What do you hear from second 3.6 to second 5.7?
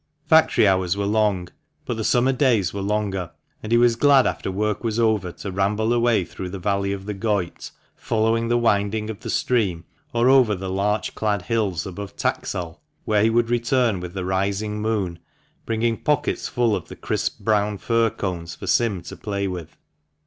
and he was glad after work was over to